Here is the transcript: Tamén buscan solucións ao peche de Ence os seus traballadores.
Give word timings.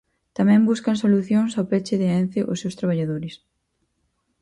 Tamén 0.37 0.67
buscan 0.69 0.95
solucións 1.03 1.51
ao 1.53 1.67
peche 1.71 1.95
de 2.01 2.07
Ence 2.19 2.39
os 2.51 2.59
seus 2.61 2.77
traballadores. 2.79 3.35